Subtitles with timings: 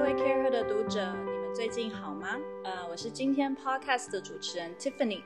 [0.00, 2.38] 各位 CAREhER 的读者，你们最近好吗？
[2.64, 5.20] 呃，我是今天 Podcast 的主持人 Tiffany。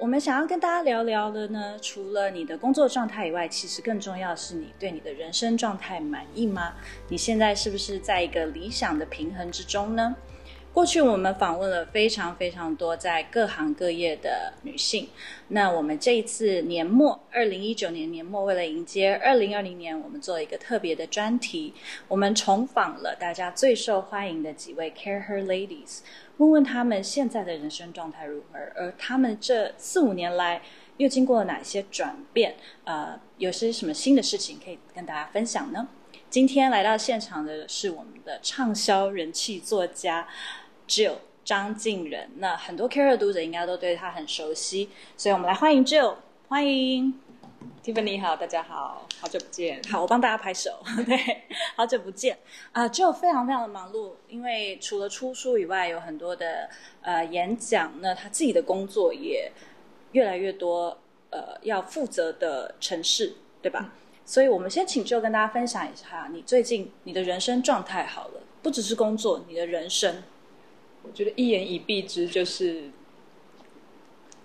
[0.00, 6.74] 我们想要跟大家聊聊的呢，除了你的工作状态以外，其实更重要的是你对你的人生状态满意吗？
[7.08, 10.16] 你现在是不是在一个理想的平衡之中呢？
[10.74, 15.08] 过去我们访问了非常非常多在各行各业的女性。
[15.48, 21.72] 那我们这一次年末，二零一九年年末，为了迎接二零二零年，我们做了一个特别的专题。
[22.08, 26.00] 我们重访了大家最受欢迎的几位 CAREhER Ladies，
[26.38, 30.60] 问问他们现在的人生状态如何，而他们这四五年来
[30.96, 32.56] 又经过了哪些转变？
[32.82, 35.86] 呃，有些什么新的事情可以跟大家分享呢？
[36.28, 40.26] 今天来到现场的是我们的畅销人气作家。
[40.88, 46.14] Jill 张敬仁，那很多 CAREhER 读者应该都对他很熟悉，所以我们来欢迎 Jill，
[46.48, 47.20] 欢迎
[47.82, 49.82] Tiffany 好，大家好，好久不见。
[49.90, 51.42] 好，我帮大家拍手， 对，
[51.76, 52.38] 好久不见
[52.72, 56.68] 啊、uh,！Jill 非常非常的忙碌，因为除了出书以外，有很多的
[57.02, 59.52] 呃演讲，那他自己的工作也
[60.12, 60.96] 越来越多，
[61.30, 63.80] 呃，要负责的城市，对吧？
[63.82, 63.90] 嗯、
[64.24, 70.22] 所以我们先请 Jill 跟大家分享一下，你最近你的人生状态好了，不只是工作，你的人生。
[71.04, 72.90] 我觉得一言以蔽之就是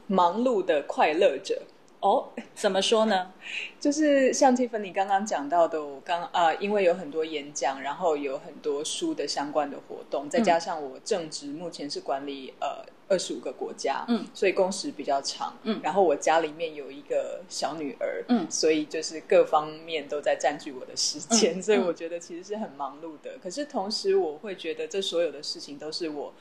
[0.07, 1.63] 忙碌的快乐者
[2.01, 2.29] 哦。
[2.53, 3.31] 怎么说呢？
[3.79, 23.37] 就是像 Tiffany 刚刚讲到的，我刚啊、呃，因为有很多演讲，然后有很多书的相关的活动，再加上我正职目前是管理呃二十五个国家，嗯，所以工时比较长，嗯，然后我家里面有一个小女儿，嗯，所以就是各方面都在占据我的时间，嗯，所以我觉得其实是很忙碌的。
[23.41, 26.33] 可是同时我会觉得这所有的事情都是我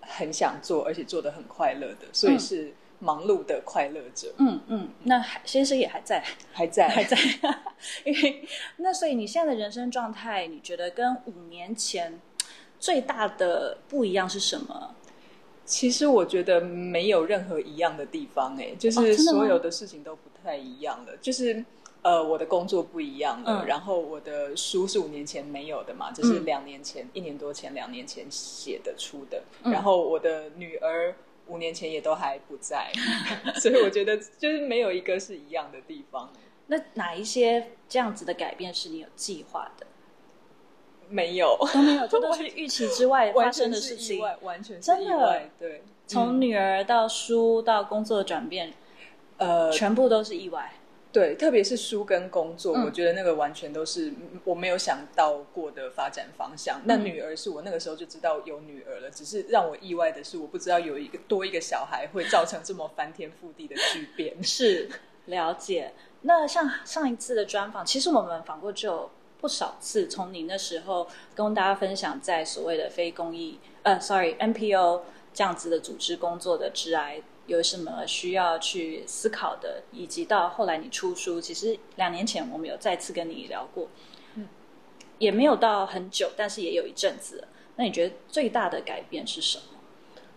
[0.00, 4.34] 很想做，而且做得很快乐的，所以是忙碌的快乐者。
[4.38, 7.16] 嗯嗯，那先生也还在，还在， 还在。
[8.04, 8.44] 因 为
[8.78, 12.20] 那所以你现在的人生状态，你觉得跟五年前
[12.78, 14.96] 最大的不一样是什么？
[15.70, 21.64] 其实我觉得没有任何一样的地方，哎，就是所有的事情都不太一样了，就是。
[22.02, 29.70] 呃，我的工作不一样了，嗯，然后我的书是五年前没有的嘛，就是两年前，嗯，一年多前，两年前写的出的，嗯。
[29.70, 31.14] 然后我的女儿
[31.48, 32.90] 五年前也都还不在，
[33.60, 36.32] 所以我觉得就是没有一个是一样的地方。
[36.68, 39.86] 那哪一些这样子的改变是你有计划的？
[41.10, 45.82] 没有，都没有，这都是预期之外发生的 事情，完全是意外，真的，对。
[46.06, 48.72] 从女儿到书到工作的转变，
[49.36, 50.72] 呃，全部都是意外。
[51.12, 54.12] 对，特别是书跟工作，嗯，我觉得那个完全都是
[54.44, 56.78] 我没有想到过的发展方向。
[56.78, 64.34] 嗯、那女儿是我那个时候就知道有女儿了，只是让我意外的是，我不知道有一个多一个小孩会造成这么翻天覆地的巨变。
[64.42, 64.88] 是，
[65.26, 65.92] 了解。
[66.22, 69.10] 那像上一次的专访，其实我们访过就有
[69.40, 75.02] 不少次，从你那时候跟大家分享在所谓的非公益呃，sorry NPO
[75.32, 77.22] 这样子的组织工作的致癌。
[77.46, 83.88] 有什么需要去思考的，以及到后来你出书，其实两年前我们有再次跟你聊过，
[84.36, 84.46] 嗯，
[85.18, 87.48] 也没有到很久，但是也有一阵子。
[87.74, 89.64] 那你觉得最大的改变是什么？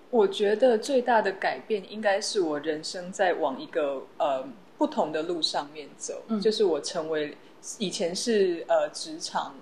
[0.09, 4.47] 我觉得最大的改变应该是我人生在往一个呃
[4.79, 7.37] 不同的路上面走，嗯，就是我成为
[7.77, 9.55] 以前是呃职场。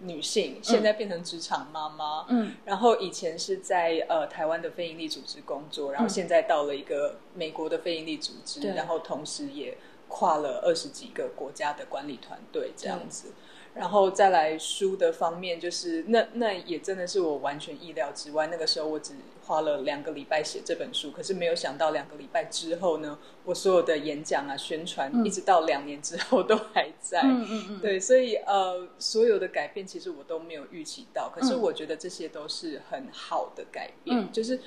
[0.00, 9.76] 女性现在变成职场妈妈，嗯，然后以前是在呃台湾的非营利组织工作，然后现在到了一个美国的非营利组织，嗯，然后同时也
[10.06, 13.32] 跨了二十几个国家的管理团队这样子。
[13.74, 18.46] 然后再来书的方面，就是那那也真的是我完全意料之外。
[18.46, 19.14] 那个时候我只
[19.48, 27.22] 花了两个礼拜写这本书，可是没有想到两个礼拜之后呢，我所有的演讲啊、宣传，嗯、一直到两年之后都还在。
[27.24, 27.80] 嗯嗯嗯。
[27.80, 34.60] 对，所以呃，所有的改变其实我都没有预期到，可是我觉得这些都是很好的改变，嗯、就是。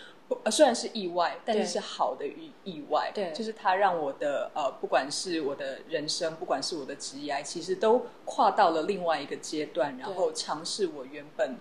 [0.46, 3.12] 呃，虽然是意外，但是是好的意意外。
[3.14, 11.58] 对，就是它让我的呃，不管是我的人生，不管是我的职业，其实都跨到了另外一个阶段，然后尝试我原本，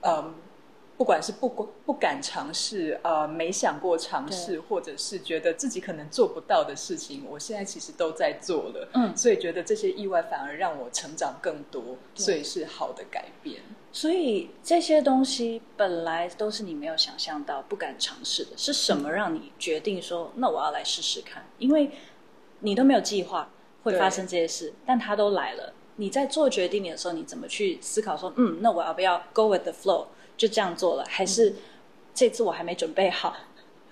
[0.00, 0.34] 嗯、呃，
[0.96, 1.48] 不管是不
[1.84, 8.88] 不敢尝试，呃，没想过尝试，或者是觉得自己可能做不到的事情，我现在其实都在做了。
[8.94, 13.60] 嗯，所以觉得这些意外反而让我成长更多，所以是好的改变。
[13.92, 21.44] 所以这些东西本来都是你没有想象到、不敢尝试的，是什么让你决定说，那我要来试试看？
[21.58, 21.90] 因为
[22.60, 23.50] 你都没有计划
[23.82, 25.72] 会发生这些事，但它都来了。
[25.96, 30.06] 你在做决定的时候，你怎么去思考说，嗯，那我要不要 go with the flow，
[30.36, 31.04] 就这样做了？
[31.08, 31.54] 还是
[32.14, 33.36] 这次我还没准备好，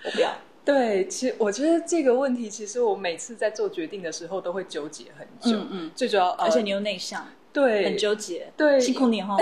[0.04, 0.32] 我不要？
[0.64, 5.58] 对，其实我觉得这个问题，其实我每次在做决定的时候都会纠结很久。
[5.58, 7.28] 嗯嗯，最主要，而且你又内向。
[7.52, 9.36] 对，很纠结，对，辛苦你哦。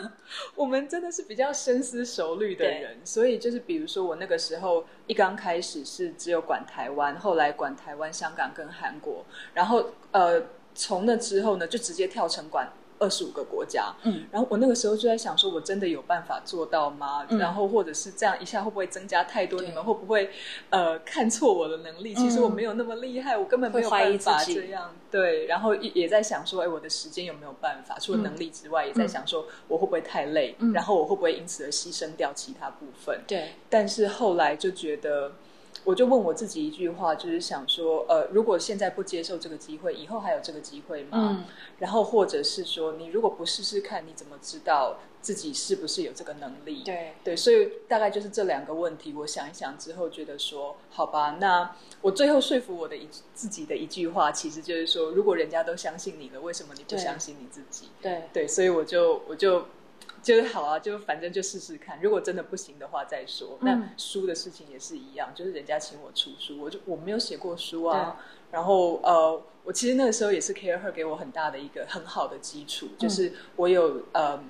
[0.54, 9.24] 我们真的是比较深思熟虑的人，所以就是比如说我那个时候一刚开始是只有管台湾，后来管台湾、香港跟韩国，
[9.54, 10.42] 然后呃
[10.74, 12.70] 从那之后呢就直接跳成管。
[13.04, 17.26] 二十五个国家，嗯，然后我那个时候就在想，说我真的有办法做到吗？
[17.28, 19.60] 嗯、然后或者是这样一下会不会增加太多？
[19.60, 20.30] 你们会不会
[20.70, 22.14] 呃看错我的能力？
[22.14, 24.94] 其实我没有那么厉害，嗯、我根本没有办法这样。
[25.10, 27.98] 对，然后也也在想说，哎，我的时间有没有办法？
[28.00, 30.56] 除了能力之外，嗯、也在想说我会不会太累？
[30.60, 33.20] 嗯、然后我会不会因此而牺牲掉其他部分？
[33.26, 35.32] 对，但是后来就觉得。
[35.84, 41.10] 我就问我自己一句话，就是想说，呃，如果现在不接受这个机会，以后还有这个机会吗？
[41.12, 41.44] 嗯。
[41.78, 46.82] 然后或者是说，你如果不试试看，你怎么知道自己是不是有这个能力？
[46.82, 49.12] 对对，所以大概就是这两个问题。
[49.12, 57.88] 我想一想之后，觉得说，好吧，那我最后说服我的一自己的一句话，其实就是说，如果人家都相信你了，为什么你不相信你自己？
[58.00, 59.66] 对对，所以我就我就。
[60.24, 62.00] 就是好啊，就反正就试试看。
[62.02, 63.58] 如果真的不行的话，再说。
[63.60, 68.16] 那书的事情也是一样，就是人家请我出书，我就我没有写过书啊。
[68.50, 74.42] 然后呃，我其实那个时候也是 CARE Her 给我很大的一个很好的基础，就是我有呃，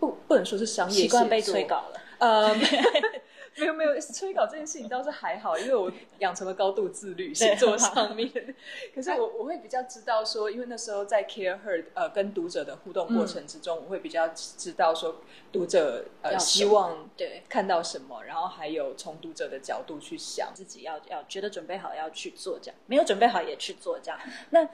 [0.00, 2.56] 不不能说是商业习惯被催稿了，呃。
[3.58, 8.30] 没有没有，催稿这件事情倒是还好，因为我养成了高度自律， 写作上面。
[8.94, 15.22] 可是我我会比较知道说，因为那时候在 Care Her 呃跟读者的互动过程之中，嗯、我会比较知道说
[15.52, 24.18] 读者呃希望对看到什么，然后还有从读者的角度去想自己要要觉得准备好要去做这样，没有准备好也去做这样。
[24.50, 24.68] 那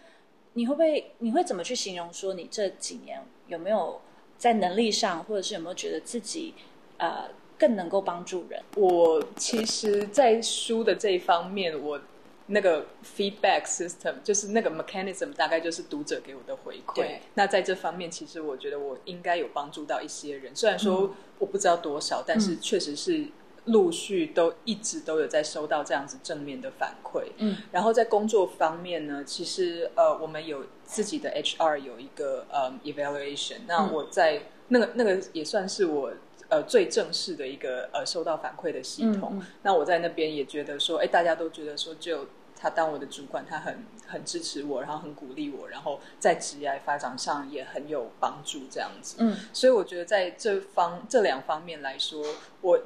[0.55, 4.01] 你会不会你会怎么去形容说你这几年有没有
[4.37, 6.55] 在能力上，或者是有没有觉得自己
[6.99, 7.29] 呃？
[7.59, 8.63] 更能够帮助人。
[8.77, 12.01] 我其实，在书的这一方面，我
[12.47, 12.85] 那个
[13.17, 16.97] feedback system 就是那个 mechanism，大概就是读者给我的回馈。
[16.97, 20.55] 对那在这方面，其实我觉得我应该有帮助到一些人。
[20.55, 23.27] 虽然说我不知道多少，嗯、但是确实是
[23.65, 27.23] 陆续都一直都有在收到这样子正面的反馈。
[27.39, 33.61] 嗯，然后在工作方面呢，其实呃，我们有自己的 HR 有一个呃、um, evaluation。
[33.67, 36.13] 那我在、嗯、那个那个也算是我。
[36.51, 49.17] 呃，最正式的一个呃收到反馈的系统，那我在那边也觉得说，哎，大家都觉得说，就他当我的主管，他很很支持我，然后很鼓励我，然后在职业发展上也很有帮助，这样子。
[49.21, 52.23] 嗯，所以我觉得在这方这两方面来说，
[52.61, 52.79] 我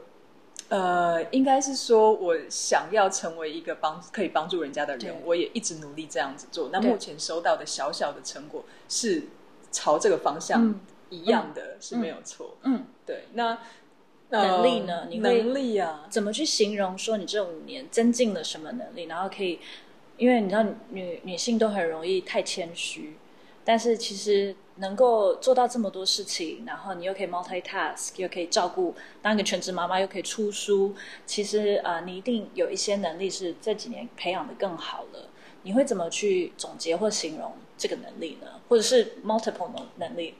[0.68, 6.70] 呃，应该是说我想要成为一个帮可以帮助人家的人，我也一直努力这样子做。
[6.72, 9.24] 那目前收到的小小的成果是
[9.72, 10.78] 朝这个方向。
[11.10, 13.24] 嗯一样的是没有错，嗯，嗯对。
[13.34, 13.58] 那
[14.30, 15.06] 能力呢？
[15.08, 16.06] 你能力啊？
[16.10, 19.04] 怎么去形容说你这五年增进了什么能力？
[19.04, 19.58] 然后可以，
[20.18, 23.16] 因为你知道女女性都很容易太谦虚，
[23.64, 30.94] 但是其实能够做到这么多事情，然后你又可以 multitask，又可以照顾当一个全职妈妈，又可以出书，
[31.24, 35.30] 其实啊、呃，你一定有一些能力是这几年培养的更好了。
[35.62, 38.46] 你会怎么去总结或形容这个能力呢？
[38.68, 40.34] 或者是 multiple 能能力？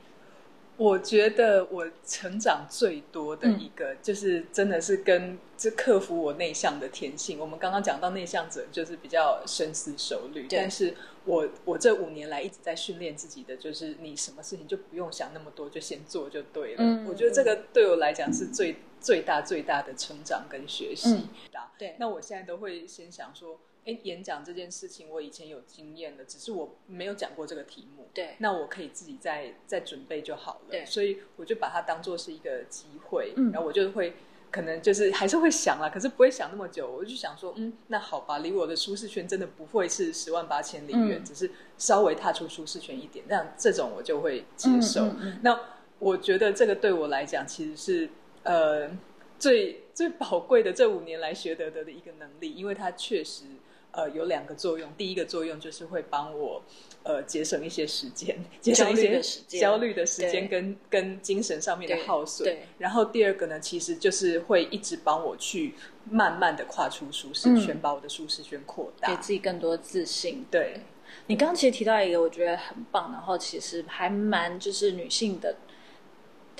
[0.79, 7.39] 我觉得我成长最多的一个，就是真的是跟这克服我内向的天性。
[7.39, 10.95] 嗯、我们刚刚讲到内向者就是比较深思熟虑，但是
[11.25, 16.79] 我我这五年来一直在训练自己的，就是你什么事情就不用想那么多，就先做就对了。
[16.79, 21.13] 嗯、我觉得这个对我来讲是最、嗯、最大最大的成长跟学习。
[21.13, 21.29] 嗯、
[21.77, 23.59] 对，那我现在都会先想说。
[23.85, 28.07] 哎，演讲这件事情我以前有经验的，只是我没有讲过这个题目。
[28.13, 30.71] 对，那我可以自己再再准备就好了。
[30.71, 34.15] 对，所以我就把它当做是一个机会，嗯，然后我就会
[34.51, 36.91] 可能就是还是会想啦，可是不会想那么久。
[36.91, 45.05] 我就想说，嗯，那好吧，离我的舒适圈真的不会是十万八千里远，嗯，只是稍微踏出舒适圈一点，那这种我就会接受。
[45.05, 45.61] 嗯嗯嗯，那
[45.99, 48.11] 我觉得这个对我来讲其实是
[48.43, 48.91] 呃
[49.39, 53.45] 最最宝贵的这五年来学得的的一个能力，因为它确实。
[53.93, 54.93] 呃，有两个作用。
[54.97, 56.63] 第一个作用就是会帮我，
[57.03, 62.47] 呃，节省一些时间，节省一些焦虑的时间跟跟精神上面的耗损。
[62.47, 62.63] 对。
[62.79, 65.75] 然后第二个呢，其实就是会一直帮我去
[66.09, 70.45] 慢慢的跨出舒适圈，嗯、把我的舒适圈扩大，给自己更多自信。
[70.51, 70.81] 对。
[71.27, 75.57] 你刚刚其实提到一个我觉得很棒，然后其实还蛮就是女性的，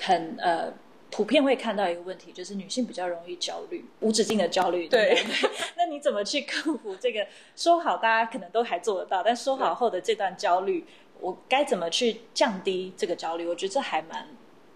[0.01, 0.73] 很呃。
[1.11, 4.87] 普遍会看到一个问题，就是女性比较容易焦虑，无止境的焦虑。
[4.87, 5.23] 对，对，
[5.75, 7.25] 那你怎么去克服这个？
[7.55, 10.85] 说好大家可能都还做得到，但说好后的这段焦虑，
[11.19, 13.47] 我该怎么去降低这个焦虑？
[13.47, 14.27] 我觉得这还蛮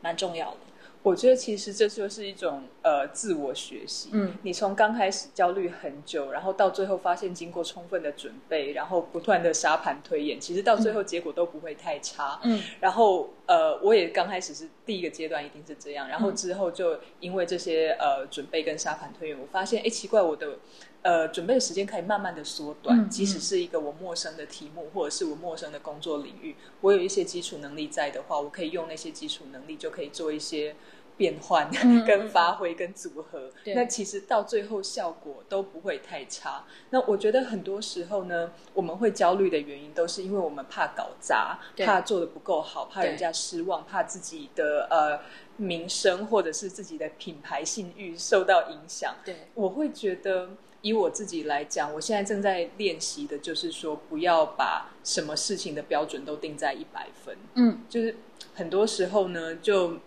[0.01, 0.57] 蛮重要的。
[1.03, 4.09] 我觉得其实这就是一种呃自我学习。
[4.13, 12.39] 嗯，你从刚开始焦虑很久，然后到最后发现经过充分的准备，然后不断的沙盘推演，其实到最后结果都不会太差。
[12.43, 20.57] 嗯，然后呃，我也刚开始是第一个阶段一定是这样，然后之后就因为这些呃准备跟沙盘推演，我发现哎奇怪，我的
[21.01, 30.73] 呃准备的时间可以慢慢的缩短，嗯，即使是一个我陌生的题目或者是我陌生的工作领域，我有一些基础能力在的话，我可以用那些基础能力就可以做一些。
[31.15, 31.69] 变换、
[32.05, 36.65] 跟发挥、跟组合，嗯、那其实到最后效果都不会太差。
[36.89, 45.19] 那我觉得很多时候呢，我们会焦虑的原因，都是因为我们怕搞砸，怕做的不够好，怕人家失望，怕自己的呃
[45.57, 49.15] 名声或者是自己的品牌信誉受到影响。
[49.23, 50.49] 对，我会觉得
[50.81, 57.37] 以我自己来讲，我现在正在练习的就是说，不要把什么事情的标准都定在一百分。
[57.53, 58.15] 嗯，就是
[58.55, 59.99] 很多时候呢，就。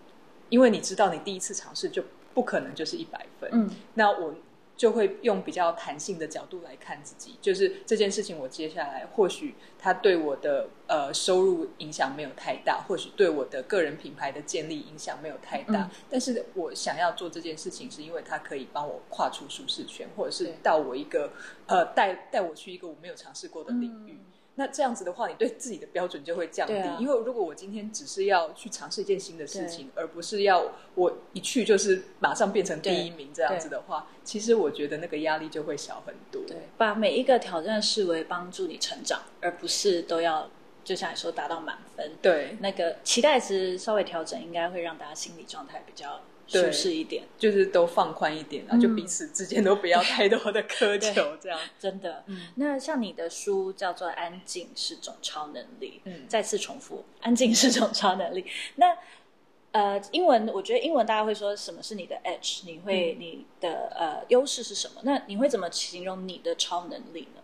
[0.49, 3.49] 因为你知道，你第一次尝试就不可能就是一百分。
[3.53, 4.35] 嗯，那我
[4.75, 15.81] 就会用比较弹性的角度来看自己，就是这件事情，我接下来或许它对我的呃收入影响没有太大，或许对我的个人品牌的建立影响没有太大。
[15.81, 21.31] 嗯，但是我想要做这件事情，是因为它可以帮我跨出舒适圈，或者是到我一个
[21.65, 24.13] 呃带带我去一个我没有尝试过的领域。
[24.13, 24.25] 嗯
[24.59, 26.73] 那这样子的话，你对自己的标准就会降低。
[26.73, 36.41] 啊、因为如果我今天只是要去尝试一件新的事情，而不是要我一去就是马上变成第一名这样子的话，其实我觉得那个压力就会小很多。
[36.47, 40.49] 对，把每一个挑战视为帮助你成长，而不是都要
[40.83, 42.13] 就像你说达到满分。
[42.21, 46.21] 对，那个期待值稍微调整，应该会让大家心理状态比较。
[46.47, 52.47] 舒适一点，就是都放宽一点啊、嗯，就彼此之间都不要太多的苛求，这样真的、嗯。
[52.55, 58.45] 那像你的书叫做《安静是种超能力》，嗯，再次重复，安静是种超能力。
[58.75, 58.97] 那
[59.73, 62.61] 呃，英文我觉得英文大家会说什么是你的 edge？
[62.65, 65.01] 你会、嗯、你的呃优势是什么？
[65.03, 67.41] 那你会怎么形容你的超能力呢？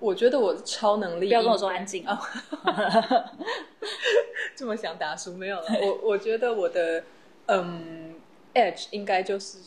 [0.00, 2.18] 我觉得我的超能力，不要跟我说安静啊，
[2.64, 3.24] 哦、
[4.56, 5.66] 这么想打书没有了。
[5.82, 7.04] 我我觉得我的
[7.46, 8.03] 嗯。
[8.54, 9.58] Edge 应该就是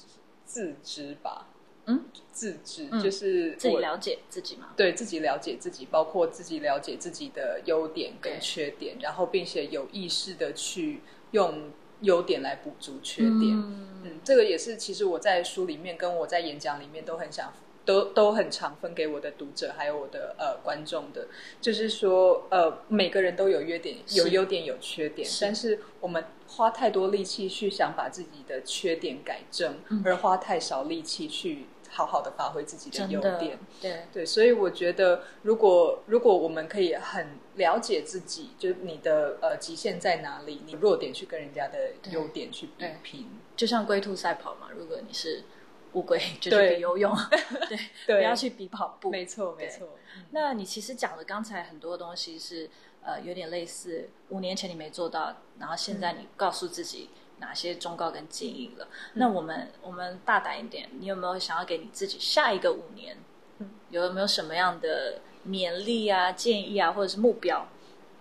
[0.46, 1.48] 自知吧，
[1.86, 11.01] 嗯，自知、嗯、就是自己了解自己嘛，对自己了解自己，包括自己了解自己的优点跟缺点，然后并且有意识的去
[11.32, 13.53] 用优点来补足缺点。
[13.53, 17.53] 嗯，嗯，这个也是其实我在书里面跟我在演讲里面都很想。
[17.88, 21.27] 都都很常分给我的读者，还有我的呃观众的，
[21.62, 33.58] 就是说呃每个人都有优点，有优点有缺点，但是我们花太多力气去想把自己的缺点改正，嗯、而花太少力气去好好的发挥自己的优点。
[33.82, 34.01] 对。
[34.12, 45.46] 对，所以我觉得如果如果我们可以很了解自己，就你的呃极限在哪里，你弱点去跟人家的优点去比拼，就像龟兔赛跑嘛，如果你是。
[45.94, 47.15] 乌龟就是比游泳，
[47.67, 49.10] 对，对，不要去比跑步。
[49.10, 49.88] 没错，没错。
[50.32, 52.70] 那你其实讲的刚才很多东西是
[53.03, 58.86] 呃有点类似，五年前你没做到，然后现在你告诉自己哪些忠告跟建议了。
[58.86, 63.17] 嗯、那我们我们大胆一点，你有没有想要给你自己下一个五年，
[63.60, 67.67] 嗯、有没有什么样的勉励啊、建议啊，或者是目标？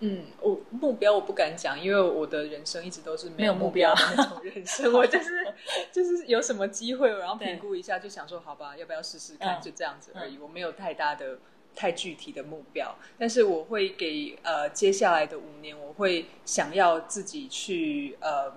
[0.00, 4.92] 嗯，我目标我不敢讲，因为我的人生一直都是没有目标的那种人生。
[4.92, 5.46] 我就是
[5.90, 10.36] 就是有什么机会，然后评估一下，就想说好吧，要不要试试看，就这样子而已。
[10.38, 11.38] 我没有太大的、
[11.74, 18.52] 太具体的目标，但是我会给呃接下来的五年，我会想要自己去呃，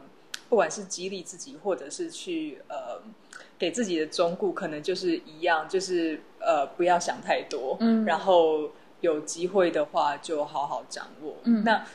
[0.49, 3.01] 不管是激励自己，或者是去呃
[3.57, 8.71] 给自己的忠告，可能就是一样，就是呃不要想太多，嗯，然后。
[9.01, 11.37] 有机会的话，就好好掌握。
[11.43, 11.85] 嗯，那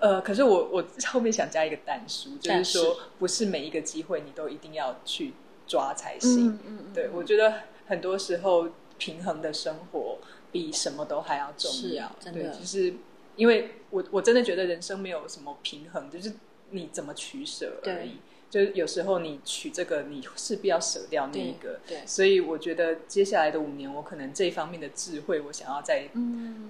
[0.00, 5.34] 呃，可是我我后面想加一个但书，就是说，不是每一个机会你都一定要去
[5.66, 6.48] 抓才行。
[6.48, 10.18] 嗯嗯，嗯，对，我觉得很多时候平衡的生活
[10.50, 12.10] 比什么都还要重要。
[12.18, 12.94] 真的，对，就是
[13.36, 16.32] 因为我我真的觉得人生没有什么平衡，就是
[16.70, 18.18] 你怎么取舍而已。
[18.52, 21.80] 就是有时候你取这个，你势必要舍掉那一个。
[21.88, 26.06] 对，对，所以我觉得接下来的五年，我可能这一方面的智慧，我想要再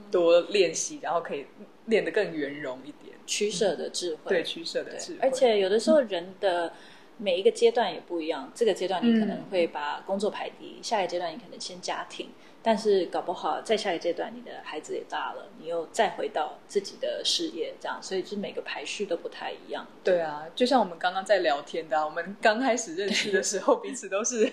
[0.09, 1.47] 多练习，嗯，然后可以
[1.87, 3.17] 练得更圆融一点。
[3.27, 5.19] 取舍的智慧，嗯、对，取舍的智慧。
[5.23, 6.73] 而且有的时候人的
[7.19, 12.29] 每一个阶段也不一样，嗯，这个阶段你可能会把工作排第一，嗯，下一个阶段你可能先家庭。
[12.63, 19.87] 但是搞不好，在下一阶段，你的孩子也大了，你又再回到自己的事业，这样，所以就每个排序都不太一样。
[20.05, 24.49] 对啊，就像我们刚刚在聊天的，我们刚开始认识的时候， 彼此都是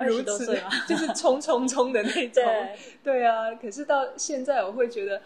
[0.00, 0.56] 如此，
[0.88, 2.44] 就是冲冲冲的那种。
[2.44, 5.20] 对，对啊，可是到现在，我会觉得，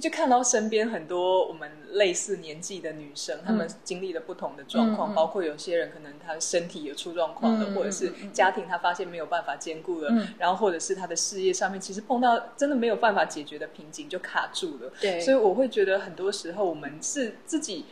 [0.00, 14.92] 就看到身边很多我们类似年纪的女生，她、嗯、们经历了不同的状况，嗯、包括有些人可能她身体有出状况了，嗯、或者是家庭她发现没有办法兼顾了，嗯、然后或者是她的事业上面其实碰到真的没有办法解决的瓶颈就卡住了。
[15.00, 17.84] 对，所以我会觉得很多时候我们是自己。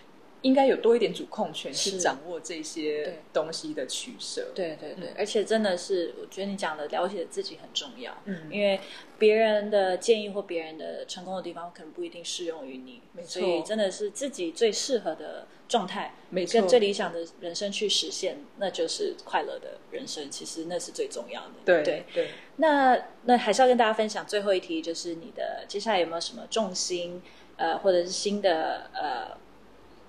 [0.43, 4.51] 应该有多一点主控权去掌握这些东西的取舍。
[4.55, 8.13] 对对对，而且真的是，我觉得你讲的了解自己很重要。
[8.25, 8.81] 嗯，因为
[9.19, 13.03] 别人的建议或别人的成功的地方，可能不一定适用于你。
[13.13, 20.29] 没错，所以真的是自己最适合的状态，没错，跟最理想的人生去实现，那就是快乐的人生。
[20.29, 21.55] 其实那是最重要的。
[21.65, 22.31] 对对对。
[22.57, 27.23] 那那还是要跟大家分享最后一题，就是你的接下来有没有什么重心，
[27.57, 29.41] 呃，或者是新的呃。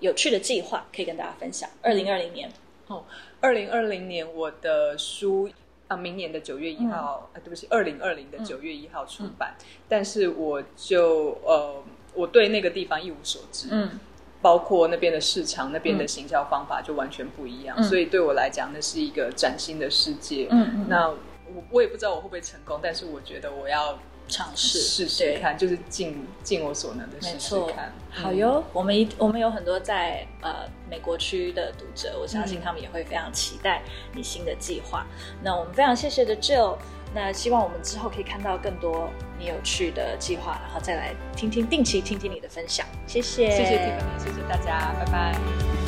[0.00, 1.68] 有趣的计划可以跟大家分享。
[1.82, 2.50] 二零二零年，
[2.88, 3.04] 哦，
[3.40, 5.48] 二零二零年我的书
[5.88, 9.54] 啊，明年的九月一号，嗯、啊，对不起，二零二零的九月一号出版。
[9.58, 11.82] 嗯、但是我就呃，
[12.14, 13.98] 我对那个地方一无所知，嗯，
[14.42, 20.48] 包括那边的市场、那边的行销方法就完全不一样，嗯、所以对我来讲，那是一个崭新的世界。
[20.50, 23.98] 嗯嗯，那我我也不知道我会不会成功，但是我觉得我要。
[24.26, 27.92] 尝试试试看，就是尽尽我所能的试试看。
[28.10, 33.82] 好哟，我们一我们有很多在呃美国区的读者，我相信他们也会非常期待
[34.14, 35.06] 你新的计划。
[35.18, 36.76] 嗯、那我们非常谢谢的 Jill，
[37.14, 42.86] 那希望我们之后可以看到更多你有趣的计划，然后再来听听定期听听你的分享。
[43.06, 45.83] 谢谢，谢谢 Tiffany，谢谢大家，拜拜。